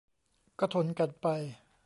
[0.59, 1.27] ก็ทนกันไป